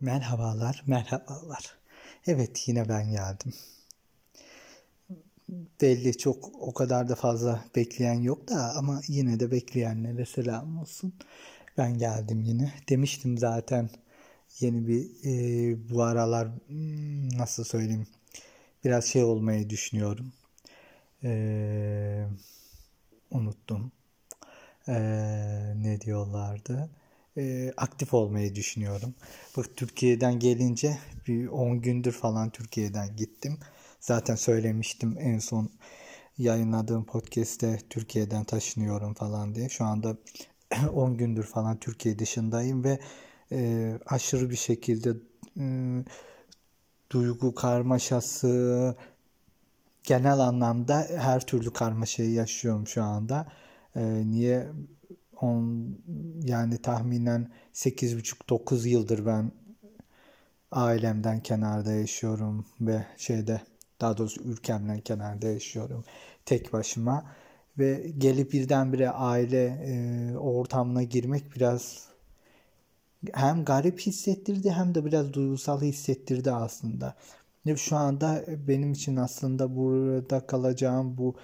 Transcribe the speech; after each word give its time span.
Merhabalar, 0.00 0.82
merhabalar. 0.86 1.74
Evet 2.26 2.68
yine 2.68 2.88
ben 2.88 3.10
geldim. 3.10 3.52
Belli 5.80 6.18
çok 6.18 6.50
o 6.60 6.74
kadar 6.74 7.08
da 7.08 7.14
fazla 7.14 7.64
bekleyen 7.76 8.20
yok 8.20 8.48
da 8.48 8.72
ama 8.76 9.00
yine 9.08 9.40
de 9.40 9.50
bekleyenlere 9.50 10.26
selam 10.26 10.78
olsun. 10.78 11.14
Ben 11.78 11.98
geldim 11.98 12.42
yine. 12.42 12.72
Demiştim 12.88 13.38
zaten 13.38 13.90
yeni 14.60 14.88
bir 14.88 15.10
e, 15.24 15.90
bu 15.90 16.02
aralar 16.02 16.48
hmm, 16.68 17.38
nasıl 17.38 17.64
söyleyeyim 17.64 18.06
biraz 18.84 19.04
şey 19.04 19.24
olmayı 19.24 19.70
düşünüyorum. 19.70 20.32
E, 21.24 22.26
unuttum. 23.30 23.92
E, 24.88 24.94
ne 25.76 26.00
diyorlardı? 26.00 26.90
E, 27.40 27.72
aktif 27.76 28.14
olmayı 28.14 28.54
düşünüyorum. 28.54 29.14
Bak 29.56 29.66
Türkiye'den 29.76 30.38
gelince 30.38 30.98
bir 31.28 31.46
10 31.46 31.80
gündür 31.82 32.12
falan 32.12 32.50
Türkiye'den 32.50 33.16
gittim. 33.16 33.58
Zaten 34.00 34.34
söylemiştim 34.34 35.16
en 35.20 35.38
son 35.38 35.70
yayınladığım 36.38 37.04
podcast'te 37.04 37.78
Türkiye'den 37.90 38.44
taşınıyorum 38.44 39.14
falan 39.14 39.54
diye. 39.54 39.68
Şu 39.68 39.84
anda 39.84 40.16
10 40.94 41.16
gündür 41.16 41.44
falan 41.44 41.76
Türkiye 41.80 42.18
dışındayım 42.18 42.84
ve 42.84 43.00
e, 43.52 43.92
aşırı 44.06 44.50
bir 44.50 44.56
şekilde 44.56 45.10
e, 45.60 45.64
duygu 47.10 47.54
karmaşası 47.54 48.96
genel 50.02 50.38
anlamda 50.38 51.06
her 51.16 51.46
türlü 51.46 51.72
karmaşayı 51.72 52.30
yaşıyorum 52.32 52.86
şu 52.86 53.02
anda. 53.02 53.52
E, 53.96 54.02
niye 54.26 54.66
on, 55.40 55.96
yani 56.44 56.78
tahminen 56.78 57.50
8,5-9 57.74 58.88
yıldır 58.88 59.26
ben 59.26 59.52
ailemden 60.72 61.40
kenarda 61.40 61.92
yaşıyorum 61.92 62.66
ve 62.80 63.06
şeyde 63.16 63.60
daha 64.00 64.18
doğrusu 64.18 64.42
ülkemden 64.42 65.00
kenarda 65.00 65.48
yaşıyorum 65.48 66.04
tek 66.46 66.72
başıma 66.72 67.24
ve 67.78 68.10
gelip 68.18 68.52
birdenbire 68.52 69.10
aile 69.10 69.64
e, 69.66 70.36
ortamına 70.36 71.02
girmek 71.02 71.56
biraz 71.56 72.08
hem 73.32 73.64
garip 73.64 74.00
hissettirdi 74.00 74.70
hem 74.70 74.94
de 74.94 75.04
biraz 75.04 75.32
duygusal 75.32 75.80
hissettirdi 75.80 76.52
aslında. 76.52 77.14
Şu 77.76 77.96
anda 77.96 78.44
benim 78.68 78.92
için 78.92 79.16
aslında 79.16 79.76
burada 79.76 80.46
kalacağım 80.46 81.18
bu 81.18 81.34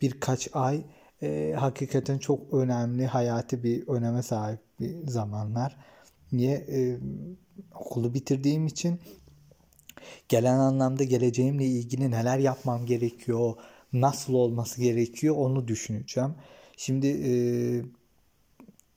birkaç 0.00 0.48
ay 0.52 0.84
e, 1.22 1.54
hakikaten 1.58 2.18
çok 2.18 2.54
önemli, 2.54 3.06
hayati 3.06 3.62
bir 3.62 3.88
öneme 3.88 4.22
sahip 4.22 4.60
bir 4.80 5.06
zamanlar. 5.08 5.76
Niye? 6.32 6.54
E, 6.54 6.98
okulu 7.74 8.14
bitirdiğim 8.14 8.66
için 8.66 9.00
gelen 10.28 10.58
anlamda 10.58 11.04
geleceğimle 11.04 11.64
ilgili 11.64 12.10
neler 12.10 12.38
yapmam 12.38 12.86
gerekiyor, 12.86 13.54
nasıl 13.92 14.34
olması 14.34 14.80
gerekiyor 14.80 15.36
onu 15.36 15.68
düşüneceğim. 15.68 16.34
Şimdi 16.76 17.06
e, 17.06 17.32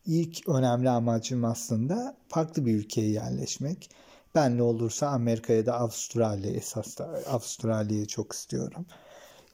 ilk 0.06 0.50
önemli 0.50 0.90
amacım 0.90 1.45
aslında 1.45 2.17
farklı 2.28 2.66
bir 2.66 2.75
ülkeye 2.75 3.09
yerleşmek. 3.09 3.90
Ben 4.36 4.58
ne 4.58 4.64
olursa 4.64 5.08
Amerika'ya 5.08 5.66
da 5.66 5.80
Avustralya 5.80 6.52
esas 6.52 6.97
da 6.97 7.06
Avustralya'yı 7.28 8.06
çok 8.06 8.34
istiyorum. 8.34 8.86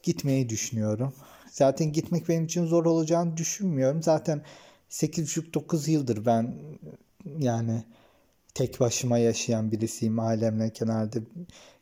Gitmeyi 0.03 0.49
düşünüyorum. 0.49 1.13
Zaten 1.55 1.91
gitmek 1.93 2.29
benim 2.29 2.45
için 2.45 2.65
zor 2.65 2.85
olacağını 2.85 3.37
düşünmüyorum. 3.37 4.03
Zaten 4.03 4.41
8,5-9 4.89 5.91
yıldır 5.91 6.25
ben 6.25 6.55
yani 7.37 7.83
tek 8.53 8.79
başıma 8.79 9.17
yaşayan 9.17 9.71
birisiyim. 9.71 10.19
Ailemle 10.19 10.73
kenarda 10.73 11.19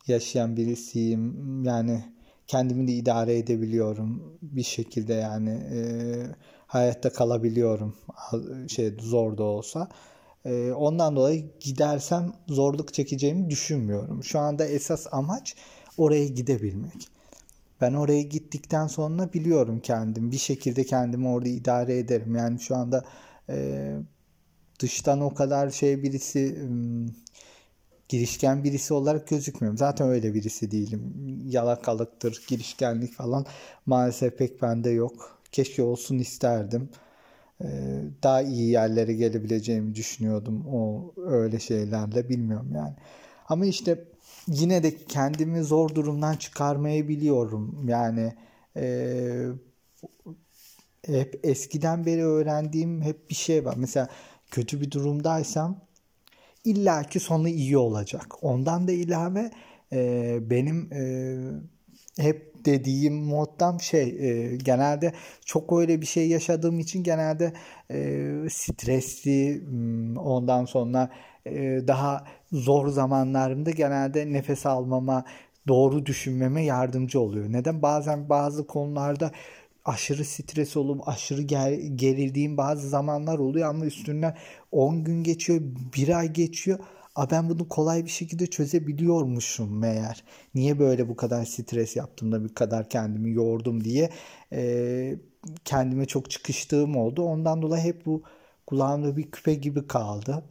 yaşayan 0.08 0.58
birisiyim. 0.58 1.64
Yani 1.64 2.04
kendimi 2.48 2.88
de 2.88 2.92
idare 2.92 3.38
edebiliyorum 3.38 4.38
bir 4.42 4.64
şekilde 4.64 5.14
yani 5.14 5.50
e, 5.50 5.80
hayatta 6.68 7.14
kalabiliyorum 7.14 7.96
şey 8.70 8.94
zor 9.00 9.38
da 9.38 9.44
olsa. 9.44 9.90
E, 10.46 10.72
ondan 10.72 11.16
dolayı 11.16 11.46
gidersem 11.60 12.34
zorluk 12.48 12.94
çekeceğimi 12.94 13.50
düşünmüyorum. 13.50 14.24
Şu 14.24 14.40
anda 14.40 14.66
esas 14.66 15.08
amaç 15.12 15.56
oraya 15.98 16.28
gidebilmek. 16.28 17.14
Ben 17.84 17.94
oraya 17.94 18.22
gittikten 18.22 18.88
sonra 18.88 19.34
biliyorum 19.34 19.80
kendim. 19.80 20.32
Bir 20.32 20.38
şekilde 20.38 20.84
kendimi 20.86 21.28
orada 21.28 21.50
idare 21.50 21.98
ederim. 21.98 22.36
Yani 22.36 22.60
şu 22.60 22.76
anda 22.76 23.06
e, 23.50 23.96
dıştan 24.80 25.22
o 25.22 25.34
kadar 25.34 25.70
şey 25.70 26.04
birisi 26.04 26.40
e, 26.40 26.68
girişken 28.10 28.64
birisi 28.64 28.94
olarak 28.94 29.28
gözükmüyorum. 29.28 29.78
Zaten 29.78 30.08
öyle 30.10 30.34
birisi 30.34 30.72
değilim. 30.72 31.14
Yalakalıktır, 31.48 32.44
girişkenlik 32.48 33.14
falan 33.14 33.46
maalesef 33.86 34.38
pek 34.38 34.62
bende 34.62 34.90
yok. 34.90 35.40
Keşke 35.52 35.84
olsun 35.84 36.20
isterdim. 36.20 36.90
Ee, 37.64 38.02
daha 38.24 38.42
iyi 38.42 38.70
yerlere 38.72 39.14
gelebileceğimi 39.14 39.96
düşünüyordum 39.96 40.66
o 40.68 41.14
öyle 41.18 41.60
şeylerle 41.60 42.30
bilmiyorum 42.30 42.72
yani. 42.76 42.96
Ama 43.50 43.66
işte 43.66 44.06
yine 44.48 44.84
de 44.84 44.98
kendimi 44.98 45.64
zor 45.64 45.96
durumdan 45.96 46.36
çıkarmayı 46.36 47.08
biliyorum. 47.08 47.86
Yani 47.88 48.34
e, 48.78 49.48
hep 51.06 51.40
eskiden 51.44 52.06
beri 52.06 52.26
öğrendiğim 52.26 53.02
hep 53.02 53.30
bir 53.30 53.36
şey 53.36 53.66
var. 53.66 53.76
Mesela 53.78 54.08
kötü 54.52 54.82
bir 54.82 54.92
durumdaysam 54.92 55.82
illaki 56.66 57.20
sonu 57.20 57.50
iyi 57.50 57.78
olacak. 57.78 58.44
Ondan 58.44 58.88
da 58.88 58.92
ilave 58.92 59.52
e, 59.94 60.38
benim 60.50 60.94
e, 60.94 61.02
hep 62.24 62.54
dediğim 62.66 63.14
moddan 63.14 63.78
şey 63.78 64.04
e, 64.04 64.56
genelde 64.58 65.14
çok 65.46 65.80
öyle 65.80 66.02
bir 66.02 66.06
şey 66.06 66.30
yaşadığım 66.30 66.80
için 66.80 67.04
genelde 67.04 67.54
e, 67.92 68.50
stresli 68.50 69.62
hmm, 69.66 70.18
ondan 70.18 70.66
sonra 70.66 71.10
daha 71.88 72.26
zor 72.52 72.88
zamanlarımda 72.88 73.72
genelde 73.72 74.34
nefes 74.34 74.66
almama, 74.66 75.26
doğru 75.68 76.06
düşünmeme 76.06 76.64
yardımcı 76.64 77.20
oluyor. 77.20 77.46
Neden? 77.52 77.82
Bazen 77.82 78.30
bazı 78.30 78.68
konularda 78.68 79.32
aşırı 79.86 80.26
stres 80.26 80.78
olup 80.78 81.08
aşırı 81.08 81.42
ger 81.42 81.72
gerildiğim 81.72 82.58
bazı 82.58 82.90
zamanlar 82.90 83.40
oluyor 83.40 83.70
ama 83.70 83.86
üstünden 83.86 84.38
10 84.72 85.04
gün 85.04 85.24
geçiyor, 85.24 85.62
bir 85.96 86.18
ay 86.20 86.34
geçiyor. 86.34 86.80
A 87.16 87.32
ben 87.32 87.50
bunu 87.50 87.70
kolay 87.70 88.06
bir 88.06 88.10
şekilde 88.10 88.48
çözebiliyormuşum 88.48 89.80
meğer. 89.80 90.24
Niye 90.56 90.80
böyle 90.80 91.10
bu 91.10 91.16
kadar 91.16 91.46
stres 91.46 91.96
yaptım 91.96 92.32
da 92.32 92.44
bir 92.44 92.56
kadar 92.56 92.90
kendimi 92.90 93.32
yordum 93.32 93.84
diye 93.84 94.10
e, 94.54 95.16
kendime 95.66 96.06
çok 96.06 96.30
çıkıştığım 96.32 96.96
oldu. 96.98 97.24
Ondan 97.24 97.62
dolayı 97.62 97.84
hep 97.84 98.06
bu 98.06 98.24
kulağımda 98.68 99.18
bir 99.18 99.32
küpe 99.32 99.54
gibi 99.54 99.88
kaldı. 99.88 100.44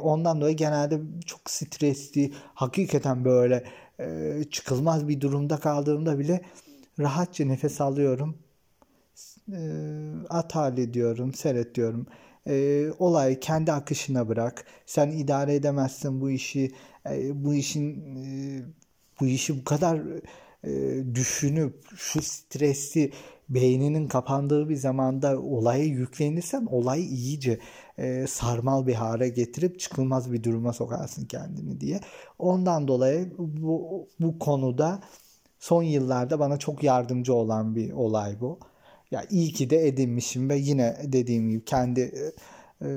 Ondan 0.00 0.40
dolayı 0.40 0.56
genelde 0.56 1.00
çok 1.26 1.50
stresli, 1.50 2.32
hakikaten 2.54 3.24
böyle 3.24 3.64
çıkılmaz 4.50 5.08
bir 5.08 5.20
durumda 5.20 5.56
kaldığımda 5.56 6.18
bile 6.18 6.40
rahatça 6.98 7.44
nefes 7.44 7.80
alıyorum. 7.80 8.38
E, 9.52 9.60
at 10.28 10.54
hallediyorum, 10.54 11.34
seyret 11.34 11.74
diyorum. 11.74 12.06
E, 12.48 12.86
olayı 12.98 13.40
kendi 13.40 13.72
akışına 13.72 14.28
bırak. 14.28 14.64
Sen 14.86 15.10
idare 15.10 15.54
edemezsin 15.54 16.20
bu 16.20 16.30
işi. 16.30 16.72
Bu 17.34 17.54
işin 17.54 18.04
bu 19.20 19.26
işi 19.26 19.60
bu 19.60 19.64
kadar 19.64 20.00
düşünüp 21.14 21.74
şu 21.96 22.22
stresi 22.22 23.12
beyninin 23.48 24.08
kapandığı 24.08 24.68
bir 24.68 24.76
zamanda 24.76 25.40
olaya 25.40 25.84
yüklenirsen 25.84 26.66
olayı 26.66 27.04
iyice 27.04 27.58
e, 27.98 28.26
sarmal 28.26 28.86
bir 28.86 28.94
hale 28.94 29.28
getirip 29.28 29.80
çıkılmaz 29.80 30.32
bir 30.32 30.42
duruma 30.42 30.72
sokarsın 30.72 31.24
kendini 31.24 31.80
diye. 31.80 32.00
Ondan 32.38 32.88
dolayı 32.88 33.32
bu, 33.38 34.08
bu 34.20 34.38
konuda 34.38 35.00
son 35.58 35.82
yıllarda 35.82 36.38
bana 36.38 36.58
çok 36.58 36.82
yardımcı 36.82 37.34
olan 37.34 37.74
bir 37.74 37.92
olay 37.92 38.40
bu. 38.40 38.58
Ya 39.10 39.24
iyi 39.30 39.52
ki 39.52 39.70
de 39.70 39.88
edinmişim 39.88 40.50
ve 40.50 40.56
yine 40.56 40.96
dediğim 41.04 41.50
gibi 41.50 41.64
kendi 41.64 42.00
e, 42.82 42.88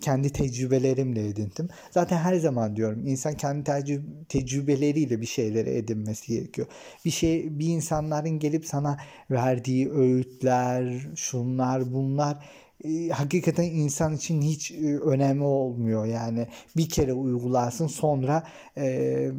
kendi 0.00 0.32
tecrübelerimle 0.32 1.28
edindim. 1.28 1.68
Zaten 1.90 2.16
her 2.16 2.36
zaman 2.36 2.76
diyorum 2.76 3.06
insan 3.06 3.34
kendi 3.34 3.64
tecrü 3.64 4.02
tecrübeleriyle 4.28 5.20
bir 5.20 5.26
şeyleri 5.26 5.70
edinmesi 5.70 6.32
gerekiyor. 6.32 6.68
Bir 7.04 7.10
şey 7.10 7.58
bir 7.58 7.66
insanların 7.66 8.38
gelip 8.38 8.66
sana 8.66 8.96
verdiği 9.30 9.90
öğütler, 9.90 11.08
şunlar, 11.16 11.92
bunlar 11.92 12.44
e, 12.84 13.08
hakikaten 13.08 13.64
insan 13.64 14.16
için 14.16 14.42
hiç 14.42 14.70
e, 14.70 14.98
önemli 14.98 15.44
olmuyor. 15.44 16.06
Yani 16.06 16.46
bir 16.76 16.88
kere 16.88 17.12
uygularsın 17.12 17.86
sonra 17.86 18.42
e, 18.76 19.30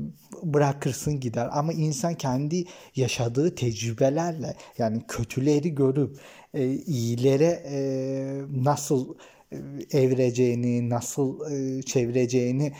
bırakırsın 0.43 1.19
gider. 1.19 1.49
Ama 1.51 1.73
insan 1.73 2.15
kendi 2.15 2.65
yaşadığı 2.95 3.55
tecrübelerle 3.55 4.55
yani 4.77 5.01
kötüleri 5.07 5.75
görüp 5.75 6.19
e, 6.53 6.71
iyilere 6.73 7.63
e, 7.71 7.79
nasıl 8.63 9.15
evreceğini, 9.91 10.89
nasıl 10.89 11.39
çevireceğini 11.81 12.73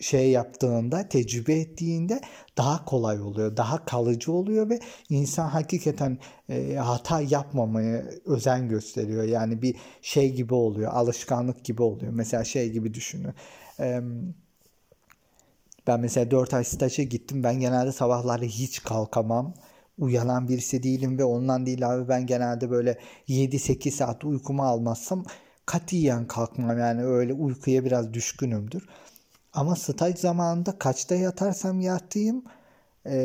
şey 0.00 0.30
yaptığında, 0.30 1.08
tecrübe 1.08 1.54
ettiğinde 1.54 2.20
daha 2.56 2.84
kolay 2.84 3.20
oluyor, 3.20 3.56
daha 3.56 3.84
kalıcı 3.84 4.32
oluyor 4.32 4.70
ve 4.70 4.80
insan 5.08 5.48
hakikaten 5.48 6.18
e, 6.48 6.74
hata 6.74 7.20
yapmamaya 7.20 8.04
özen 8.24 8.68
gösteriyor. 8.68 9.24
Yani 9.24 9.62
bir 9.62 9.76
şey 10.02 10.32
gibi 10.32 10.54
oluyor, 10.54 10.92
alışkanlık 10.92 11.64
gibi 11.64 11.82
oluyor. 11.82 12.12
Mesela 12.12 12.44
şey 12.44 12.70
gibi 12.70 12.94
düşünün. 12.94 13.34
E, 13.80 14.00
ben 15.86 16.00
mesela 16.00 16.30
4 16.30 16.54
ay 16.54 16.64
staja 16.64 17.02
gittim. 17.02 17.42
Ben 17.42 17.60
genelde 17.60 17.92
sabahları 17.92 18.44
hiç 18.44 18.82
kalkamam. 18.82 19.54
Uyanan 19.98 20.48
birisi 20.48 20.82
değilim 20.82 21.18
ve 21.18 21.24
ondan 21.24 21.66
değil 21.66 21.94
abi 21.94 22.08
ben 22.08 22.26
genelde 22.26 22.70
böyle 22.70 22.98
7-8 23.28 23.90
saat 23.90 24.24
uykumu 24.24 24.62
almazsam 24.62 25.24
katiyen 25.66 26.26
kalkmam. 26.26 26.78
Yani 26.78 27.04
öyle 27.04 27.32
uykuya 27.32 27.84
biraz 27.84 28.14
düşkünümdür. 28.14 28.88
Ama 29.54 29.76
staj 29.76 30.18
zamanında 30.18 30.78
kaçta 30.78 31.14
yatarsam 31.14 31.80
yatayım 31.80 32.44
e, 33.06 33.16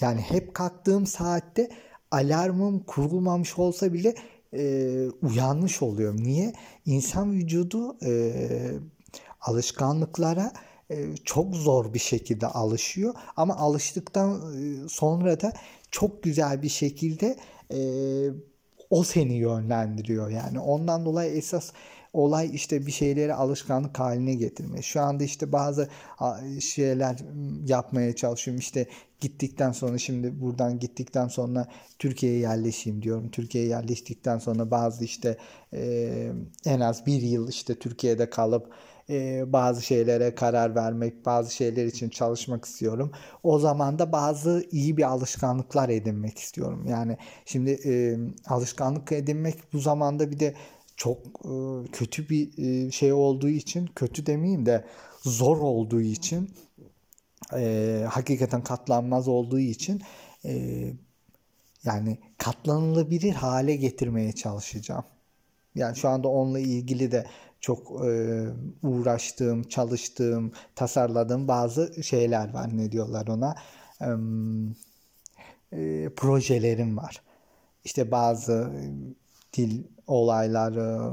yani 0.00 0.20
hep 0.20 0.54
kalktığım 0.54 1.06
saatte 1.06 1.68
alarmım 2.10 2.80
kurulmamış 2.80 3.58
olsa 3.58 3.92
bile 3.92 4.14
e, 4.54 5.04
uyanmış 5.22 5.82
oluyorum. 5.82 6.24
Niye? 6.24 6.52
İnsan 6.86 7.32
vücudu 7.32 7.96
e, 8.02 8.32
alışkanlıklara 9.40 10.52
e, 10.90 11.16
çok 11.24 11.54
zor 11.54 11.94
bir 11.94 11.98
şekilde 11.98 12.46
alışıyor. 12.46 13.14
Ama 13.36 13.56
alıştıktan 13.56 14.54
e, 14.56 14.88
sonra 14.88 15.40
da 15.40 15.52
çok 15.90 16.22
güzel 16.22 16.62
bir 16.62 16.68
şekilde 16.68 17.36
e, 17.72 17.78
o 18.90 19.04
seni 19.04 19.34
yönlendiriyor. 19.34 20.30
Yani 20.30 20.60
ondan 20.60 21.04
dolayı 21.04 21.36
esas 21.36 21.72
olay 22.18 22.50
işte 22.54 22.86
bir 22.86 22.92
şeyleri 22.92 23.34
alışkanlık 23.34 23.98
haline 23.98 24.34
getirme. 24.34 24.82
Şu 24.82 25.00
anda 25.00 25.24
işte 25.24 25.52
bazı 25.52 25.88
şeyler 26.60 27.16
yapmaya 27.64 28.16
çalışıyorum. 28.16 28.60
İşte 28.60 28.86
gittikten 29.20 29.72
sonra 29.72 29.98
şimdi 29.98 30.40
buradan 30.40 30.78
gittikten 30.78 31.28
sonra 31.28 31.68
Türkiye'ye 31.98 32.38
yerleşeyim 32.38 33.02
diyorum. 33.02 33.30
Türkiye'ye 33.30 33.70
yerleştikten 33.70 34.38
sonra 34.38 34.70
bazı 34.70 35.04
işte 35.04 35.36
en 36.64 36.80
az 36.80 37.06
bir 37.06 37.22
yıl 37.22 37.48
işte 37.48 37.74
Türkiye'de 37.74 38.30
kalıp 38.30 38.72
bazı 39.46 39.82
şeylere 39.82 40.34
karar 40.34 40.74
vermek, 40.74 41.26
bazı 41.26 41.54
şeyler 41.54 41.86
için 41.86 42.08
çalışmak 42.08 42.64
istiyorum. 42.64 43.12
O 43.42 43.58
zaman 43.58 43.98
da 43.98 44.12
bazı 44.12 44.66
iyi 44.70 44.96
bir 44.96 45.02
alışkanlıklar 45.02 45.88
edinmek 45.88 46.38
istiyorum. 46.38 46.86
Yani 46.88 47.16
şimdi 47.44 47.70
e, 47.70 48.18
alışkanlık 48.46 49.12
edinmek 49.12 49.72
bu 49.72 49.78
zamanda 49.78 50.30
bir 50.30 50.40
de 50.40 50.54
çok 50.98 51.26
e, 51.44 51.52
kötü 51.92 52.28
bir 52.28 52.58
e, 52.58 52.90
şey 52.90 53.12
olduğu 53.12 53.48
için, 53.48 53.86
kötü 53.86 54.26
demeyeyim 54.26 54.66
de 54.66 54.84
zor 55.22 55.56
olduğu 55.58 56.00
için, 56.00 56.50
e, 57.56 58.04
hakikaten 58.10 58.62
katlanmaz 58.62 59.28
olduğu 59.28 59.58
için 59.58 60.02
e, 60.44 60.84
yani 61.84 62.18
katlanılabilir 62.38 63.32
hale 63.32 63.76
getirmeye 63.76 64.32
çalışacağım. 64.32 65.04
Yani 65.74 65.96
şu 65.96 66.08
anda 66.08 66.28
onunla 66.28 66.58
ilgili 66.58 67.12
de 67.12 67.26
çok 67.60 68.06
e, 68.06 68.44
uğraştığım, 68.82 69.62
çalıştığım, 69.62 70.52
tasarladığım 70.74 71.48
bazı 71.48 72.04
şeyler 72.04 72.54
var. 72.54 72.76
Ne 72.76 72.92
diyorlar 72.92 73.26
ona? 73.26 73.54
E, 75.72 76.08
projelerim 76.16 76.96
var. 76.96 77.22
İşte 77.84 78.10
bazı 78.10 78.72
dil 79.52 79.84
olayları, 80.06 81.12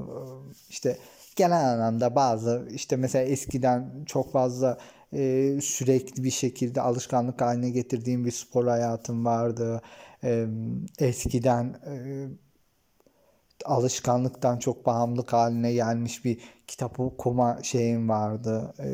işte 0.70 0.98
genel 1.36 1.74
anlamda 1.74 2.16
bazı 2.16 2.68
işte 2.72 2.96
mesela 2.96 3.26
eskiden 3.26 4.04
çok 4.06 4.32
fazla 4.32 4.78
e, 5.14 5.58
sürekli 5.62 6.24
bir 6.24 6.32
şekilde 6.32 6.82
alışkanlık 6.82 7.42
haline 7.42 7.70
getirdiğim 7.70 8.26
bir 8.26 8.32
spor 8.32 8.68
hayatım 8.68 9.26
vardı. 9.26 9.82
E, 10.24 10.48
eskiden 11.00 11.66
e, 11.88 11.94
alışkanlıktan 13.66 14.58
çok 14.60 14.86
bağımlılık 14.86 15.34
haline 15.34 15.74
gelmiş 15.74 16.26
bir 16.26 16.40
kitap 16.68 17.00
okuma 17.00 17.60
şeyim 17.64 18.10
vardı. 18.10 18.74
E, 18.80 18.90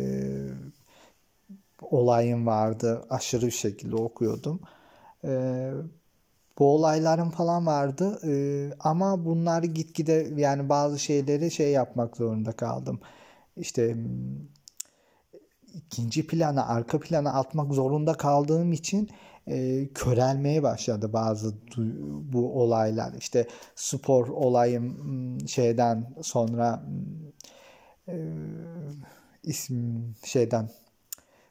olayım 1.81 2.47
vardı. 2.47 3.05
Aşırı 3.09 3.45
bir 3.45 3.51
şekilde 3.51 3.95
okuyordum. 3.95 4.61
E, 5.23 5.71
bu 6.59 6.75
olaylarım 6.75 7.29
falan 7.29 7.65
vardı. 7.65 8.19
E, 8.27 8.33
ama 8.79 9.25
bunlar 9.25 9.63
gitgide 9.63 10.27
yani 10.35 10.69
bazı 10.69 10.99
şeyleri 10.99 11.51
şey 11.51 11.71
yapmak 11.71 12.17
zorunda 12.17 12.51
kaldım. 12.51 12.99
İşte 13.57 13.97
ikinci 15.73 16.27
plana, 16.27 16.67
arka 16.67 16.99
plana 16.99 17.33
atmak 17.33 17.73
zorunda 17.73 18.13
kaldığım 18.13 18.73
için 18.73 19.09
e, 19.47 19.87
körelmeye 19.93 20.63
başladı 20.63 21.13
bazı 21.13 21.53
bu 22.33 22.61
olaylar. 22.61 23.13
İşte 23.13 23.47
spor 23.75 24.27
olayım 24.27 25.37
şeyden 25.47 26.13
sonra 26.21 26.83
e, 28.07 28.15
isim 29.43 30.15
şeyden 30.25 30.69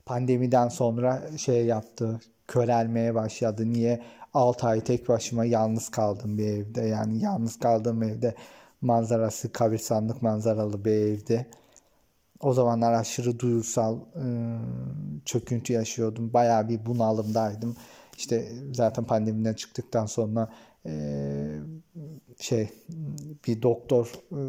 pandemiden 0.06 0.69
sonra 0.69 1.38
şey 1.38 1.67
yaptı 1.67 2.20
körelmeye 2.49 3.14
başladı. 3.14 3.73
Niye? 3.73 4.03
6 4.35 4.67
ay 4.67 4.85
tek 4.85 5.09
başıma 5.09 5.44
yalnız 5.44 5.88
kaldım 5.88 6.38
bir 6.38 6.47
evde. 6.47 6.81
Yani 6.81 7.23
yalnız 7.23 7.59
kaldığım 7.59 8.03
evde 8.03 8.35
manzarası 8.81 9.53
kabristanlık 9.53 10.23
manzaralı 10.23 10.85
bir 10.85 10.91
evde. 10.91 11.47
O 12.41 12.53
zamanlar 12.53 12.93
aşırı 12.93 13.38
duygusal 13.38 13.97
e, 13.97 14.25
çöküntü 15.25 15.73
yaşıyordum. 15.73 16.32
Bayağı 16.32 16.69
bir 16.69 16.87
bunalımdaydım. 16.87 17.77
İşte 18.17 18.53
zaten 18.73 19.05
pandemiden 19.05 19.55
çıktıktan 19.55 20.06
sonra 20.06 20.49
e, 20.87 20.93
şey 22.41 22.71
bir 23.47 23.62
doktor 23.62 24.12
e, 24.32 24.41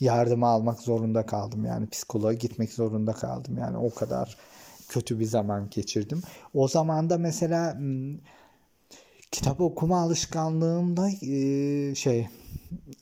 yardımı 0.00 0.46
almak 0.46 0.80
zorunda 0.80 1.26
kaldım. 1.26 1.64
Yani 1.64 1.88
psikoloğa 1.88 2.32
gitmek 2.32 2.72
zorunda 2.72 3.12
kaldım. 3.12 3.58
Yani 3.58 3.76
o 3.76 3.94
kadar 3.94 4.36
kötü 4.88 5.20
bir 5.20 5.24
zaman 5.24 5.68
geçirdim. 5.70 6.22
O 6.54 6.68
zaman 6.68 7.10
da 7.10 7.18
mesela 7.18 7.78
kitap 9.30 9.60
okuma 9.60 10.00
alışkanlığımda 10.00 11.08
e, 11.22 11.94
şey 11.94 12.28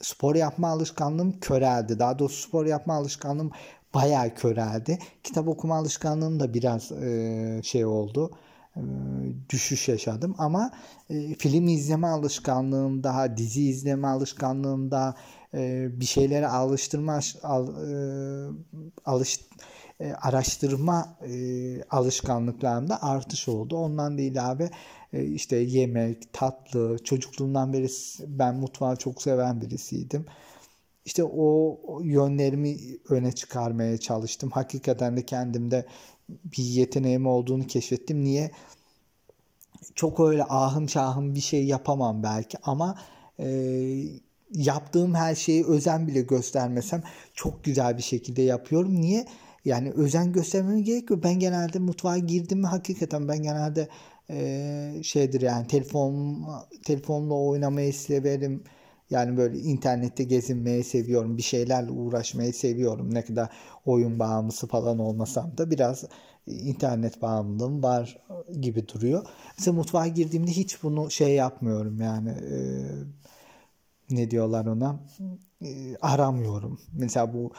spor 0.01 0.35
yapma 0.35 0.69
alışkanlığım 0.69 1.41
köreldi. 1.41 1.99
Daha 1.99 2.19
doğrusu 2.19 2.49
spor 2.49 2.67
yapma 2.67 2.95
alışkanlığım 2.95 3.51
bayağı 3.95 4.35
köreldi. 4.35 4.99
Kitap 5.25 5.49
okuma 5.49 5.77
alışkanlığım 5.77 6.41
da 6.41 6.55
biraz 6.55 6.93
e, 6.93 7.61
şey 7.63 7.87
oldu. 7.87 8.31
E, 8.77 8.83
düşüş 9.51 9.89
yaşadım 9.89 10.35
ama 10.39 10.71
e, 11.11 11.35
film 11.35 11.69
izleme 11.69 12.07
alışkanlığım 12.07 13.05
daha 13.05 13.37
dizi 13.37 13.69
izleme 13.69 14.09
alışkanlığım 14.09 14.91
daha 14.91 15.15
e, 15.55 15.89
bir 16.01 16.05
şeylere 16.05 16.49
alıştırma 16.49 17.21
al, 17.43 17.69
e, 17.69 17.97
alış 19.05 19.41
e, 20.01 20.13
araştırma 20.13 21.17
e, 21.27 21.83
alışkanlıklarımda 21.91 23.03
artış 23.03 23.49
oldu. 23.49 23.77
Ondan 23.77 24.19
değil 24.19 24.51
abi 24.51 24.71
e, 25.13 25.25
işte 25.25 25.57
yemek, 25.57 26.33
tatlı, 26.33 26.99
çocukluğumdan 27.05 27.73
beri 27.73 27.89
ben 28.27 28.57
mutfağı 28.57 28.97
çok 28.97 29.23
seven 29.23 29.61
birisiydim. 29.61 30.27
İşte 31.05 31.25
o 31.25 31.79
yönlerimi 32.03 32.77
öne 33.09 33.33
çıkarmaya 33.33 33.99
çalıştım. 33.99 34.51
Hakikaten 34.51 35.17
de 35.17 35.27
kendimde 35.27 35.87
bir 36.29 36.65
yeteneğim 36.65 37.27
olduğunu 37.27 37.67
keşfettim. 37.67 38.25
Niye? 38.25 38.51
Çok 39.95 40.21
öyle 40.21 40.45
ahım 40.45 40.89
şahım 40.89 41.35
bir 41.35 41.41
şey 41.41 41.65
yapamam 41.67 42.23
belki 42.23 42.59
ama 42.63 42.99
e, 43.41 43.47
yaptığım 44.53 45.15
her 45.15 45.35
şeyi 45.35 45.67
özen 45.67 46.07
bile 46.09 46.21
göstermesem 46.23 47.03
çok 47.35 47.65
güzel 47.65 47.99
bir 47.99 48.03
şekilde 48.03 48.43
yapıyorum. 48.43 49.01
Niye? 49.01 49.27
Yani 49.67 49.91
özen 49.91 50.33
göstermem 50.33 50.85
gerekiyor. 50.85 51.23
Ben 51.23 51.39
genelde 51.39 51.79
mutfağa 51.79 52.19
girdim 52.19 52.59
mi 52.61 52.67
hakikaten 52.67 53.29
ben 53.29 53.43
genelde 53.43 53.89
e, 54.31 55.01
şeydir 55.03 55.41
yani 55.41 55.67
telefon 55.67 56.45
telefonla 56.85 57.35
oynamayı 57.35 57.95
severim. 57.95 58.65
Yani 59.11 59.37
böyle 59.37 59.59
internette 59.59 60.25
gezinmeyi 60.25 60.85
seviyorum. 60.85 61.37
Bir 61.37 61.43
şeylerle 61.43 61.91
uğraşmayı 61.91 62.55
seviyorum. 62.55 63.15
Ne 63.15 63.25
kadar 63.25 63.49
oyun 63.87 64.19
bağımlısı 64.19 64.67
falan 64.67 64.99
olmasam 64.99 65.59
da 65.59 65.71
biraz 65.71 66.05
internet 66.47 67.23
bağımlılığım 67.23 67.83
var 67.83 68.19
gibi 68.61 68.89
duruyor. 68.89 69.27
Mesela 69.59 69.77
mutfağa 69.77 70.07
girdiğimde 70.07 70.51
hiç 70.51 70.83
bunu 70.83 71.11
şey 71.11 71.35
yapmıyorum 71.35 72.01
yani 72.01 72.31
e, 72.31 72.57
ne 74.11 74.31
diyorlar 74.31 74.67
ona 74.67 75.01
e, 75.63 75.97
aramıyorum. 75.97 76.81
Mesela 76.93 77.35
bu 77.35 77.53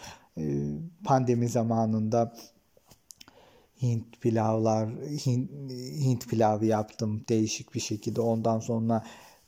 pandemi 1.03 1.49
zamanında 1.49 2.33
Hint 3.81 4.21
pilavlar, 4.21 4.89
Hint, 5.25 5.71
Hint 5.71 6.27
pilavı 6.29 6.65
yaptım 6.65 7.25
değişik 7.29 7.73
bir 7.73 7.79
şekilde. 7.79 8.21
Ondan 8.21 8.59
sonra 8.59 9.03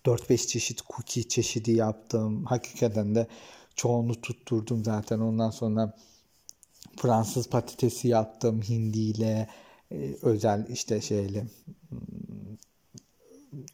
4-5 0.06 0.48
çeşit 0.48 0.82
cookie 0.88 1.24
çeşidi 1.24 1.72
yaptım. 1.72 2.46
Hakikaten 2.46 3.16
de 3.16 3.28
çoğunu 3.76 4.22
tutturdum 4.22 4.84
zaten. 4.84 5.20
Ondan 5.20 5.50
sonra 5.50 5.96
Fransız 6.98 7.50
patatesi 7.50 8.08
yaptım 8.08 8.62
hindiyle 8.62 9.50
e, 9.92 10.16
özel 10.22 10.68
işte 10.70 11.02
şeyle 11.02 11.42
hmm, 11.90 12.29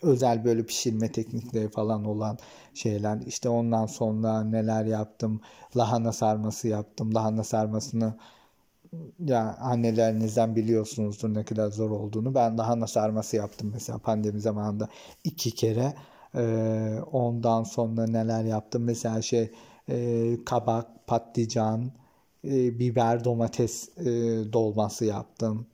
özel 0.01 0.45
böyle 0.45 0.65
pişirme 0.65 1.11
teknikleri 1.11 1.69
falan 1.69 2.05
olan 2.05 2.37
şeyler. 2.73 3.21
İşte 3.21 3.49
ondan 3.49 3.85
sonra 3.85 4.43
neler 4.43 4.85
yaptım? 4.85 5.41
Lahana 5.77 6.11
sarması 6.11 6.67
yaptım. 6.67 7.15
Lahana 7.15 7.43
sarmasını 7.43 8.13
ya 9.19 9.57
annelerinizden 9.59 10.55
biliyorsunuzdur 10.55 11.33
ne 11.33 11.45
kadar 11.45 11.71
zor 11.71 11.91
olduğunu. 11.91 12.35
Ben 12.35 12.57
lahana 12.57 12.87
sarması 12.87 13.35
yaptım 13.35 13.71
mesela 13.73 13.99
pandemi 13.99 14.41
zamanında 14.41 14.89
iki 15.23 15.51
kere. 15.51 15.93
Ee, 16.35 16.99
ondan 17.11 17.63
sonra 17.63 18.05
neler 18.07 18.43
yaptım? 18.43 18.83
Mesela 18.83 19.21
şey 19.21 19.51
e, 19.89 20.37
kabak, 20.45 21.07
patlıcan, 21.07 21.91
e, 22.45 22.79
biber, 22.79 23.23
domates 23.23 23.97
e, 23.97 24.03
dolması 24.53 25.05
yaptım. 25.05 25.67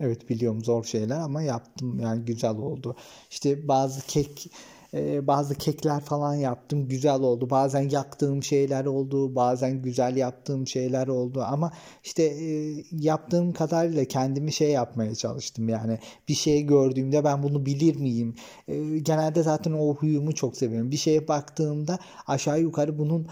Evet 0.00 0.28
biliyorum 0.30 0.64
zor 0.64 0.84
şeyler 0.84 1.20
ama 1.20 1.42
yaptım 1.42 2.00
yani 2.00 2.24
güzel 2.24 2.56
oldu. 2.56 2.96
İşte 3.30 3.68
bazı 3.68 4.06
kek 4.06 4.50
e, 4.94 5.26
bazı 5.26 5.54
kekler 5.54 6.00
falan 6.00 6.34
yaptım 6.34 6.88
güzel 6.88 7.20
oldu. 7.20 7.50
Bazen 7.50 7.88
yaktığım 7.88 8.42
şeyler 8.42 8.84
oldu, 8.84 9.34
bazen 9.34 9.82
güzel 9.82 10.16
yaptığım 10.16 10.66
şeyler 10.66 11.06
oldu 11.08 11.42
ama 11.42 11.72
işte 12.04 12.22
e, 12.22 12.74
yaptığım 12.92 13.52
kadarıyla 13.52 14.04
kendimi 14.04 14.52
şey 14.52 14.70
yapmaya 14.70 15.14
çalıştım 15.14 15.68
yani 15.68 15.98
bir 16.28 16.34
şey 16.34 16.62
gördüğümde 16.62 17.24
ben 17.24 17.42
bunu 17.42 17.66
bilir 17.66 17.96
miyim? 17.96 18.34
E, 18.68 18.98
genelde 18.98 19.42
zaten 19.42 19.72
o 19.72 19.94
huyumu 19.94 20.34
çok 20.34 20.56
seviyorum. 20.56 20.90
Bir 20.90 20.96
şeye 20.96 21.28
baktığımda 21.28 21.98
aşağı 22.26 22.60
yukarı 22.60 22.98
bunun 22.98 23.26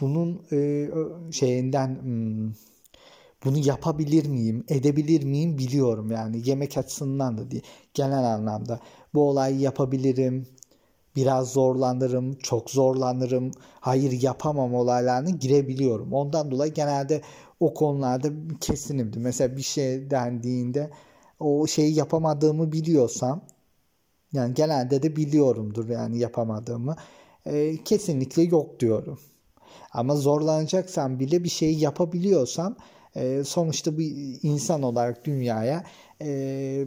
bunun 0.00 0.42
şeyinden 1.30 2.02
hmm, 2.02 2.52
bunu 3.44 3.58
yapabilir 3.58 4.26
miyim, 4.28 4.64
edebilir 4.68 5.24
miyim 5.24 5.58
biliyorum 5.58 6.10
yani 6.10 6.48
yemek 6.48 6.78
açısından 6.78 7.38
da 7.38 7.50
değil. 7.50 7.62
Genel 7.94 8.34
anlamda 8.34 8.80
bu 9.14 9.28
olayı 9.28 9.58
yapabilirim, 9.60 10.46
biraz 11.16 11.52
zorlanırım, 11.52 12.34
çok 12.34 12.70
zorlanırım, 12.70 13.50
hayır 13.80 14.22
yapamam 14.22 14.74
olaylarını 14.74 15.30
girebiliyorum. 15.30 16.12
Ondan 16.12 16.50
dolayı 16.50 16.74
genelde 16.74 17.22
o 17.60 17.74
konularda 17.74 18.28
kesinimdi. 18.60 19.18
Mesela 19.18 19.56
bir 19.56 19.62
şey 19.62 20.10
dendiğinde 20.10 20.90
o 21.40 21.66
şeyi 21.66 21.94
yapamadığımı 21.94 22.72
biliyorsam 22.72 23.40
yani 24.32 24.54
genelde 24.54 25.02
de 25.02 25.16
biliyorumdur 25.16 25.88
yani 25.88 26.18
yapamadığımı. 26.18 26.96
E, 27.46 27.76
kesinlikle 27.84 28.42
yok 28.42 28.80
diyorum. 28.80 29.18
Ama 29.92 30.16
zorlanacaksam 30.16 31.20
bile 31.20 31.44
bir 31.44 31.48
şeyi 31.48 31.80
yapabiliyorsam 31.80 32.76
e, 33.16 33.44
sonuçta 33.44 33.98
bir 33.98 34.38
insan 34.42 34.82
olarak 34.82 35.24
dünyaya 35.24 35.84
e, 36.22 36.84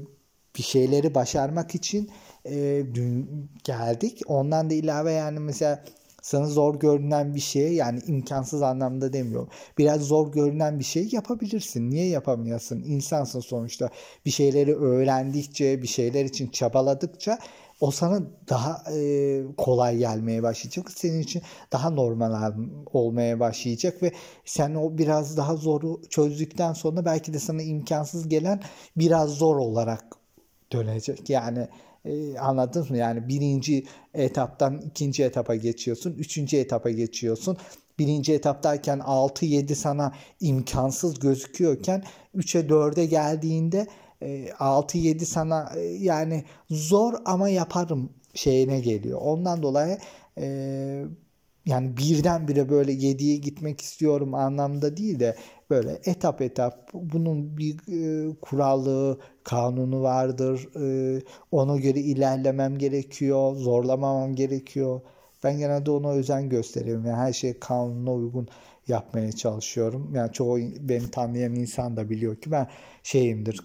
bir 0.58 0.64
şeyleri 0.64 1.16
başarmak 1.16 1.76
için 1.76 2.10
e, 2.46 2.84
dün 2.94 3.30
geldik. 3.64 4.22
Ondan 4.28 4.70
da 4.70 4.74
ilave 4.74 5.12
yani 5.12 5.40
mesela 5.40 5.84
sana 6.22 6.46
zor 6.46 6.80
görünen 6.80 7.36
bir 7.36 7.40
şey 7.40 7.74
yani 7.74 8.00
imkansız 8.08 8.62
anlamda 8.62 9.14
demiyorum. 9.14 9.50
Biraz 9.78 10.02
zor 10.02 10.32
görünen 10.32 10.80
bir 10.80 10.84
şey 10.84 11.10
yapabilirsin. 11.12 11.92
Niye 11.92 12.08
yapamayasın? 12.08 12.84
İnsansın 12.84 13.40
sonuçta. 13.40 13.90
Bir 14.26 14.32
şeyleri 14.32 14.76
öğrendikçe, 14.76 15.82
bir 15.82 15.88
şeyler 15.88 16.26
için 16.26 16.48
çabaladıkça 16.48 17.40
o 17.82 17.92
sana 17.92 18.22
daha 18.50 18.84
e, 18.94 19.44
kolay 19.58 19.98
gelmeye 19.98 20.44
başlayacak. 20.44 20.92
Senin 20.92 21.20
için 21.20 21.42
daha 21.72 21.90
normal 21.90 22.54
olmaya 22.94 23.40
başlayacak 23.40 24.04
ve 24.04 24.12
sen 24.46 24.76
o 24.76 24.98
biraz 24.98 25.38
daha 25.38 25.56
zoru 25.56 26.02
çözdükten 26.10 26.74
sonra 26.74 27.06
belki 27.06 27.34
de 27.34 27.40
sana 27.40 27.62
imkansız 27.62 28.30
gelen 28.30 28.62
biraz 28.96 29.30
zor 29.30 29.56
olarak 29.56 30.04
dönecek. 30.72 31.30
Yani 31.30 31.68
e, 32.06 32.38
anladın 32.38 32.86
mı? 32.90 32.98
Yani 32.98 33.28
birinci 33.28 33.86
etaptan 34.14 34.78
ikinci 34.78 35.24
etapa 35.24 35.56
geçiyorsun. 35.56 36.12
Üçüncü 36.12 36.58
etapa 36.58 36.90
geçiyorsun. 36.90 37.58
Birinci 38.00 38.34
etaptayken 38.34 39.00
6-7 39.00 39.76
sana 39.76 40.14
imkansız 40.40 41.20
gözüküyorken 41.20 42.04
3'e 42.36 42.62
4'e 42.62 43.06
geldiğinde 43.06 43.88
6-7 44.22 45.22
e, 45.22 45.26
sana 45.26 45.72
e, 45.76 45.80
yani 45.82 46.44
zor 46.70 47.14
ama 47.26 47.50
yaparım 47.50 48.10
şeyine 48.34 48.80
geliyor. 48.80 49.20
Ondan 49.22 49.64
dolayı 49.64 49.98
e, 50.38 51.06
yani 51.66 51.98
birdenbire 51.98 52.70
böyle 52.70 52.92
7'ye 52.94 53.38
gitmek 53.38 53.82
istiyorum 53.82 54.34
anlamda 54.34 54.98
değil 54.98 55.20
de 55.20 55.36
böyle 55.70 56.02
etap 56.06 56.42
etap 56.42 56.90
bunun 56.94 57.58
bir 57.58 57.76
e, 57.76 58.36
kuralı, 58.42 59.20
kanunu 59.44 60.02
vardır. 60.02 60.68
E, 60.82 61.22
ona 61.52 61.78
göre 61.78 62.00
ilerlemem 62.00 62.78
gerekiyor, 62.78 63.56
zorlamamam 63.56 64.36
gerekiyor. 64.36 65.02
Ben 65.44 65.58
genelde 65.58 65.92
ona 65.92 66.12
özen 66.12 66.50
gösteriyorum. 66.50 67.06
Yani 67.06 67.18
her 67.18 67.34
şey 67.34 67.60
kanuna 67.60 68.14
uygun 68.14 68.48
yapmaya 68.88 69.32
çalışıyorum. 69.32 70.12
Yani 70.16 70.32
çoğu 70.34 70.58
beni 70.80 71.12
tanıyan 71.12 71.56
insan 71.56 71.98
da 71.98 72.10
biliyor 72.10 72.36
ki 72.36 72.52
ben 72.52 72.68
şeyimdir, 73.04 73.60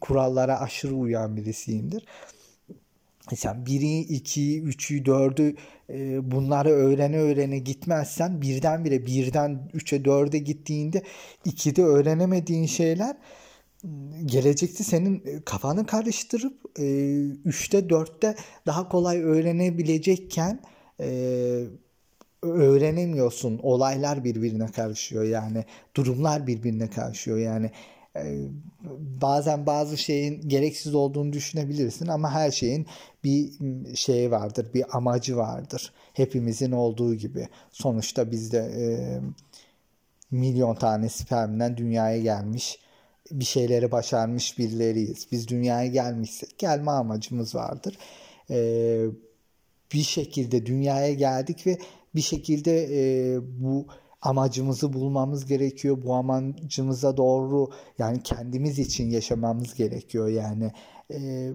kurallara 0.00 0.60
aşırı 0.60 0.94
uyan 0.94 1.36
birisiyimdir. 1.36 2.04
Sen 3.34 3.66
biri, 3.66 3.98
iki, 3.98 4.62
üçü, 4.62 5.04
dördü 5.04 5.54
e, 5.90 6.30
bunları 6.30 6.68
öğrene 6.68 7.18
öğrene 7.18 7.58
gitmezsen 7.58 8.42
birdenbire 8.42 9.06
birden 9.06 9.70
üçe 9.74 10.04
dörde 10.04 10.38
gittiğinde 10.38 11.02
ikide 11.44 11.82
öğrenemediğin 11.82 12.66
şeyler 12.66 13.16
gelecekte 14.24 14.84
senin 14.84 15.22
e, 15.26 15.42
kafanı 15.44 15.86
karıştırıp 15.86 16.78
e, 16.78 17.16
üçte 17.44 17.88
dörtte 17.88 18.36
daha 18.66 18.88
kolay 18.88 19.22
öğrenebilecekken 19.22 20.60
e, 21.00 21.08
öğrenemiyorsun. 22.42 23.60
Olaylar 23.62 24.24
birbirine 24.24 24.66
karışıyor 24.66 25.24
yani 25.24 25.64
durumlar 25.96 26.46
birbirine 26.46 26.90
karışıyor 26.90 27.38
yani 27.38 27.70
bazen 29.22 29.66
bazı 29.66 29.96
şeyin 29.96 30.48
gereksiz 30.48 30.94
olduğunu 30.94 31.32
düşünebilirsin 31.32 32.06
ama 32.06 32.30
her 32.30 32.50
şeyin 32.50 32.86
bir 33.24 33.50
şeyi 33.96 34.30
vardır, 34.30 34.66
bir 34.74 34.96
amacı 34.96 35.36
vardır. 35.36 35.92
Hepimizin 36.12 36.72
olduğu 36.72 37.14
gibi. 37.14 37.48
Sonuçta 37.70 38.30
biz 38.30 38.52
de 38.52 38.58
e, 38.58 38.84
milyon 40.30 40.74
tane 40.74 41.08
spermden 41.08 41.76
dünyaya 41.76 42.18
gelmiş 42.18 42.78
bir 43.30 43.44
şeyleri 43.44 43.92
başarmış 43.92 44.58
birileriyiz. 44.58 45.26
Biz 45.32 45.48
dünyaya 45.48 45.86
gelmişsek 45.86 46.58
gelme 46.58 46.90
amacımız 46.90 47.54
vardır. 47.54 47.98
E, 48.50 49.06
bir 49.92 50.02
şekilde 50.02 50.66
dünyaya 50.66 51.14
geldik 51.14 51.66
ve 51.66 51.78
bir 52.14 52.20
şekilde 52.20 52.86
e, 52.90 53.38
bu 53.42 53.86
amacımızı 54.22 54.92
bulmamız 54.92 55.46
gerekiyor. 55.46 55.98
Bu 56.04 56.14
amacımıza 56.14 57.16
doğru 57.16 57.70
yani 57.98 58.22
kendimiz 58.22 58.78
için 58.78 59.10
yaşamamız 59.10 59.74
gerekiyor. 59.74 60.28
Yani 60.28 60.72
e, 61.12 61.50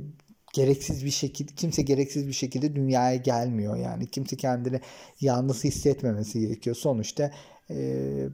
gereksiz 0.54 1.06
bir 1.06 1.12
şekilde 1.12 1.52
kimse 1.56 1.82
gereksiz 1.82 2.28
bir 2.28 2.34
şekilde 2.34 2.76
dünyaya 2.76 3.16
gelmiyor. 3.16 3.76
Yani 3.76 4.08
kimse 4.08 4.36
kendini 4.38 4.82
yalnız 5.22 5.64
hissetmemesi 5.64 6.40
gerekiyor. 6.40 6.76
Sonuçta 6.76 7.32
e, 7.70 8.30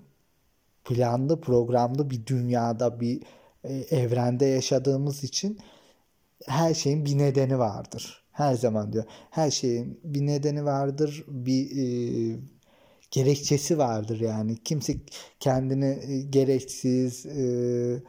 planlı 0.86 1.42
programlı 1.42 2.10
bir 2.10 2.26
dünyada 2.26 3.00
bir 3.00 3.24
e, 3.64 3.74
evrende 3.74 4.46
yaşadığımız 4.46 5.24
için 5.24 5.60
her 6.46 6.74
şeyin 6.74 7.06
bir 7.06 7.18
nedeni 7.18 7.60
vardır. 7.60 8.24
Her 8.32 8.54
zaman 8.54 8.94
diyor. 8.94 9.06
Her 9.30 9.52
şeyin 9.52 10.00
bir 10.04 10.26
nedeni 10.26 10.66
vardır. 10.66 11.26
Bir 11.28 11.72
e, 11.72 12.40
gerekçesi 13.12 13.78
vardır 13.78 14.20
yani. 14.20 14.58
Kimse 14.64 14.96
kendini 15.40 16.00
e, 16.08 16.22
gereksiz 16.22 17.26
e, 17.26 18.04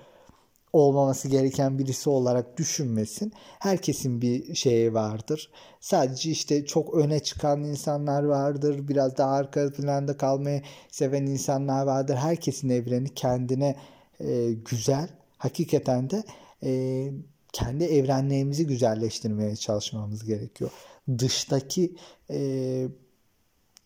olmaması 0.72 1.28
gereken 1.28 1.78
birisi 1.78 2.10
olarak 2.10 2.56
düşünmesin. 2.56 3.32
Herkesin 3.58 4.22
bir 4.22 4.54
şeyi 4.54 4.94
vardır. 4.94 5.50
Sadece 5.80 6.30
işte 6.30 6.66
çok 6.66 6.94
öne 6.94 7.20
çıkan 7.20 7.64
insanlar 7.64 8.22
vardır. 8.22 8.88
Biraz 8.88 9.16
daha 9.18 9.30
arka 9.30 9.72
planda 9.72 10.16
kalmayı 10.16 10.62
seven 10.90 11.26
insanlar 11.26 11.86
vardır. 11.86 12.16
Herkesin 12.16 12.68
evreni 12.68 13.14
kendine 13.14 13.76
e, 14.20 14.52
güzel. 14.52 15.08
Hakikaten 15.38 16.10
de 16.10 16.22
e, 16.62 17.10
kendi 17.52 17.84
evrenlerimizi 17.84 18.66
güzelleştirmeye 18.66 19.56
çalışmamız 19.56 20.24
gerekiyor. 20.24 20.70
Dıştaki 21.18 21.96
e, 22.30 22.88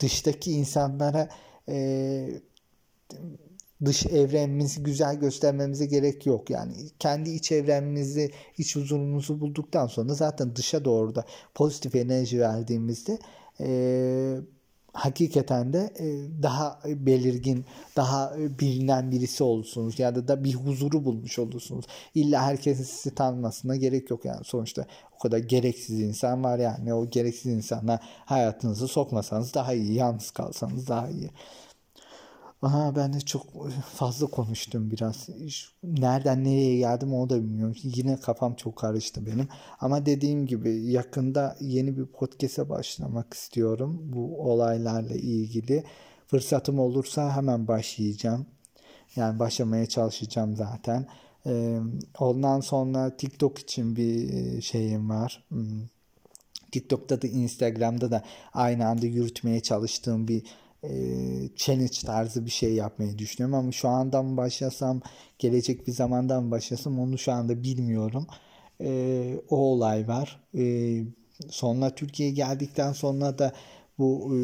dıştaki 0.03 0.53
insanlara 0.53 1.29
e, 1.69 2.29
dış 3.85 4.07
evrenimizi 4.07 4.83
güzel 4.83 5.17
göstermemize 5.17 5.87
gerek 5.87 6.27
yok. 6.27 6.51
Yani 6.51 6.73
kendi 6.99 7.31
iç 7.31 7.53
evrenimizi, 7.53 8.31
iç 8.59 8.77
huzurumuzu 8.77 9.41
bulduktan 9.41 9.87
sonra 9.87 10.15
zaten 10.15 10.57
dışa 10.57 10.85
doğru 10.85 11.15
da 11.15 11.25
pozitif 11.55 11.95
enerji 11.95 12.41
verdiğimizde 12.41 13.19
e, 13.61 14.37
hakikaten 14.93 15.73
de 15.73 15.93
e, 15.99 16.07
daha 16.43 16.81
belirgin, 16.87 17.65
daha 17.97 18.35
bilinen 18.61 19.11
birisi 19.11 19.45
olursunuz 19.45 19.99
ya 19.99 20.15
da 20.15 20.29
da 20.29 20.45
bir 20.45 20.55
huzuru 20.55 21.05
bulmuş 21.05 21.39
olursunuz. 21.39 21.85
İlla 22.15 22.43
herkesin 22.43 22.85
sizi 22.85 23.15
tanımasına 23.15 23.77
gerek 23.77 24.11
yok 24.11 24.25
yani 24.25 24.45
sonuçta 24.45 24.87
o 25.17 25.19
kadar 25.19 25.39
gereksiz 25.39 26.01
insan 26.01 26.45
var 26.45 26.59
yani 26.59 26.95
o 26.95 27.11
gereksiz 27.11 27.53
insanla 27.53 28.01
hayatınızı 28.25 28.89
sokmasanız 28.89 29.55
daha 29.55 29.75
iyi, 29.75 29.95
yalnız 29.95 30.31
kalsanız 30.31 30.89
daha 30.89 31.09
iyi. 31.09 31.31
Aha 32.63 32.97
ben 32.97 33.13
de 33.13 33.21
çok 33.21 33.71
fazla 33.95 34.27
konuştum 34.27 34.91
biraz. 34.91 35.29
Nereden 35.83 36.45
nereye 36.45 36.77
geldim 36.77 37.15
onu 37.15 37.31
da 37.31 37.37
bilmiyorum. 37.43 37.77
Yine 37.83 38.17
kafam 38.21 38.55
çok 38.55 38.77
karıştı 38.77 39.27
benim. 39.27 39.49
Ama 39.81 40.07
dediğim 40.07 40.47
gibi 40.47 40.71
yakında 40.71 41.57
yeni 41.61 41.97
bir 41.97 42.07
podcast'e 42.07 42.69
başlamak 42.69 43.35
istiyorum. 43.35 44.01
Bu 44.03 44.51
olaylarla 44.51 45.15
ilgili. 45.15 45.85
Fırsatım 46.27 46.79
olursa 46.79 47.37
hemen 47.37 47.69
başlayacağım. 47.69 48.47
Yani 49.17 49.39
başlamaya 49.39 49.87
çalışacağım 49.87 50.57
zaten. 50.57 51.07
ondan 52.19 52.61
sonra 52.61 53.17
TikTok 53.17 53.59
için 53.59 53.97
bir 53.97 54.63
şeyim 54.63 55.11
var. 55.11 55.45
Hmm. 55.49 55.87
TikTok'ta 56.73 57.23
da 57.23 57.27
Instagram'da 57.27 58.11
da 58.11 58.23
aynı 58.55 58.87
anda 58.87 59.07
yürütmeye 59.07 59.61
çalıştığım 59.61 60.29
bir 60.29 60.43
e, 60.85 60.91
challenge 61.57 61.99
tarzı 62.07 62.47
bir 62.47 62.51
şey 62.51 62.75
yapmayı 62.75 63.19
düşünüyorum 63.19 63.59
ama 63.59 63.73
şu 63.73 63.89
andan 63.89 64.37
başlasam 64.37 65.01
gelecek 65.39 65.87
bir 65.87 65.93
zamandan 65.93 66.51
başlasam 66.51 67.01
onu 67.01 67.19
şu 67.19 67.33
anda 67.33 67.63
bilmiyorum. 67.63 68.27
E, 68.81 69.41
o 69.49 69.57
olay 69.57 70.09
var. 70.09 70.41
E, 70.59 70.65
sonra 71.51 71.95
Türkiye'ye 71.95 72.35
geldikten 72.35 72.93
sonra 72.93 73.39
da 73.39 73.53
bu 73.99 74.37
e, 74.37 74.39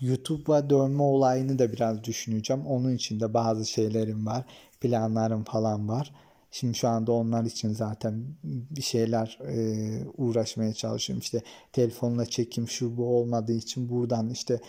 YouTube'a 0.00 0.70
dönme 0.70 1.02
olayını 1.02 1.58
da 1.58 1.72
biraz 1.72 2.04
düşüneceğim. 2.04 2.66
Onun 2.66 2.94
için 2.94 3.20
de 3.20 3.34
bazı 3.34 3.66
şeylerim 3.66 4.26
var. 4.26 4.44
Planlarım 4.80 5.44
falan 5.44 5.88
var. 5.88 6.12
Şimdi 6.58 6.74
şu 6.74 6.88
anda 6.88 7.12
onlar 7.12 7.44
için 7.44 7.72
zaten 7.72 8.24
bir 8.44 8.82
şeyler 8.82 9.38
e, 9.44 10.04
uğraşmaya 10.16 10.74
çalışıyorum. 10.74 11.20
İşte 11.20 11.42
telefonla 11.72 12.26
çekim 12.26 12.68
şu 12.68 12.96
bu 12.96 13.18
olmadığı 13.18 13.52
için 13.52 13.88
buradan 13.88 14.30
işte 14.30 14.60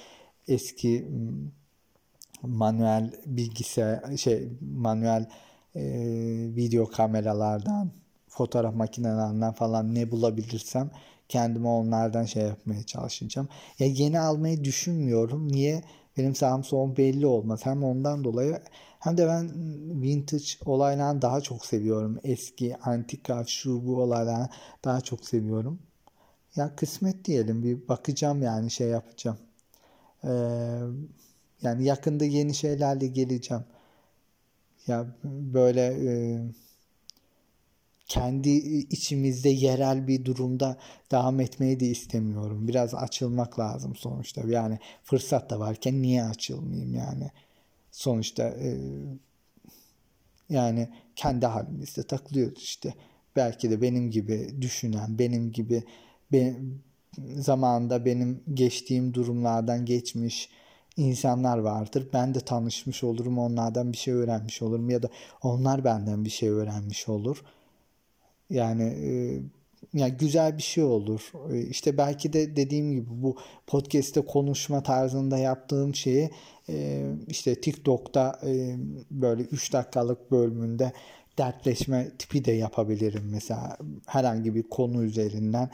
eski 0.47 1.07
manuel 2.41 3.11
bilgisayar 3.25 4.17
şey 4.17 4.49
manuel 4.61 5.29
e, 5.75 5.81
video 6.55 6.89
kameralardan 6.89 7.91
fotoğraf 8.27 8.75
makinelerinden 8.75 9.53
falan 9.53 9.95
ne 9.95 10.11
bulabilirsem 10.11 10.91
kendime 11.29 11.67
onlardan 11.67 12.25
şey 12.25 12.43
yapmaya 12.43 12.83
çalışacağım. 12.83 13.49
Ya 13.79 13.87
yeni 13.87 14.19
almayı 14.19 14.63
düşünmüyorum. 14.63 15.51
Niye? 15.51 15.83
Benim 16.17 16.35
solum 16.35 16.97
belli 16.97 17.25
olmaz. 17.25 17.65
Hem 17.65 17.83
ondan 17.83 18.23
dolayı 18.23 18.61
hem 19.07 19.17
de 19.17 19.27
ben 19.27 19.51
vintage 20.01 20.45
olaylarını 20.65 21.21
daha 21.21 21.41
çok 21.41 21.65
seviyorum. 21.65 22.19
Eski, 22.23 22.77
antika, 22.77 23.43
şu 23.47 23.87
bu 23.87 24.01
olaylarını 24.01 24.49
daha 24.85 25.01
çok 25.01 25.25
seviyorum. 25.25 25.79
Ya 26.55 26.75
kısmet 26.75 27.25
diyelim 27.25 27.63
bir 27.63 27.87
bakacağım 27.87 28.41
yani 28.41 28.71
şey 28.71 28.87
yapacağım. 28.87 29.37
Ee, 30.23 30.29
yani 31.61 31.85
yakında 31.85 32.25
yeni 32.25 32.53
şeylerle 32.55 33.07
geleceğim. 33.07 33.63
Ya 34.87 35.07
böyle 35.23 35.81
e, 35.81 36.41
kendi 38.07 38.49
içimizde 38.49 39.49
yerel 39.49 40.07
bir 40.07 40.25
durumda 40.25 40.77
devam 41.11 41.39
etmeyi 41.39 41.79
de 41.79 41.85
istemiyorum. 41.87 42.67
Biraz 42.67 42.95
açılmak 42.95 43.59
lazım 43.59 43.95
sonuçta. 43.95 44.41
Yani 44.47 44.79
fırsat 45.03 45.49
da 45.49 45.59
varken 45.59 46.01
niye 46.01 46.23
açılmayayım 46.23 46.93
yani? 46.93 47.31
Sonuçta 47.97 48.43
e, 48.43 48.77
yani 50.49 50.89
kendi 51.15 51.45
halimizde 51.45 52.03
takılıyoruz 52.03 52.63
işte. 52.63 52.93
Belki 53.35 53.69
de 53.69 53.81
benim 53.81 54.11
gibi 54.11 54.61
düşünen, 54.61 55.19
benim 55.19 55.51
gibi 55.51 55.83
be, 56.31 56.55
zamanında 57.35 58.05
benim 58.05 58.43
geçtiğim 58.53 59.13
durumlardan 59.13 59.85
geçmiş 59.85 60.49
insanlar 60.97 61.57
vardır. 61.57 62.07
Ben 62.13 62.33
de 62.35 62.39
tanışmış 62.39 63.03
olurum, 63.03 63.37
onlardan 63.39 63.91
bir 63.93 63.97
şey 63.97 64.13
öğrenmiş 64.13 64.61
olurum 64.61 64.89
ya 64.89 65.03
da 65.03 65.09
onlar 65.43 65.83
benden 65.83 66.25
bir 66.25 66.29
şey 66.29 66.49
öğrenmiş 66.49 67.09
olur. 67.09 67.43
Yani 68.49 68.83
e, 68.83 69.41
yani 69.93 70.13
güzel 70.13 70.57
bir 70.57 70.63
şey 70.63 70.83
olur. 70.83 71.31
E, 71.51 71.61
işte 71.61 71.97
belki 71.97 72.33
de 72.33 72.55
dediğim 72.55 72.91
gibi 72.91 73.09
bu 73.09 73.37
podcast'te 73.67 74.21
konuşma 74.21 74.83
tarzında 74.83 75.37
yaptığım 75.37 75.95
şeyi 75.95 76.29
e, 76.69 77.05
işte 77.27 77.61
TikTok'ta 77.61 78.39
e, 78.45 78.75
böyle 79.11 79.41
3 79.41 79.73
dakikalık 79.73 80.31
bölümünde 80.31 80.91
dertleşme 81.37 82.11
tipi 82.19 82.45
de 82.45 82.51
yapabilirim. 82.51 83.29
Mesela 83.31 83.77
herhangi 84.05 84.55
bir 84.55 84.63
konu 84.63 85.03
üzerinden 85.03 85.69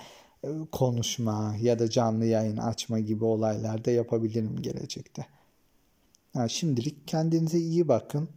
konuşma 0.72 1.56
ya 1.62 1.80
da 1.80 1.90
canlı 1.90 2.26
yayın 2.26 2.58
açma 2.58 3.00
gibi 3.00 3.26
olaylar 3.26 3.86
da 3.86 3.92
yapabilirim 3.92 4.62
gelecekte. 4.62 5.26
Yani 6.36 6.50
şimdilik 6.50 7.08
kendinize 7.08 7.60
iyi 7.60 7.88
bakın. 7.88 8.30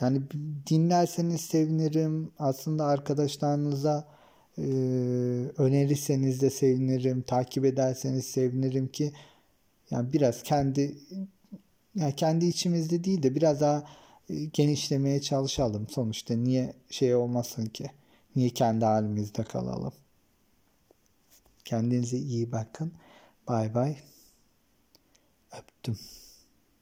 Yani 0.00 0.22
dinlerseniz 0.66 1.40
sevinirim. 1.40 2.32
Aslında 2.38 2.84
arkadaşlarınıza 2.84 4.08
e, 4.58 4.62
önerirseniz 5.58 6.40
de 6.40 6.50
sevinirim. 6.50 7.22
Takip 7.22 7.64
ederseniz 7.64 8.26
sevinirim 8.26 8.88
ki 8.88 9.12
yani 9.90 10.12
biraz 10.12 10.42
kendi 10.42 10.98
yani 11.94 12.16
kendi 12.16 12.46
içimizde 12.46 13.04
değil 13.04 13.22
de 13.22 13.34
biraz 13.34 13.60
daha 13.60 13.84
genişlemeye 14.52 15.20
çalışalım. 15.20 15.88
Sonuçta 15.88 16.34
niye 16.34 16.74
şey 16.90 17.14
olmasın 17.14 17.66
ki? 17.66 17.90
Niye 18.36 18.50
kendi 18.50 18.84
halimizde 18.84 19.44
kalalım? 19.44 19.92
Kendinize 21.64 22.18
iyi 22.18 22.52
bakın. 22.52 22.92
Bay 23.48 23.74
bay. 23.74 23.96
Öptüm. 25.58 25.98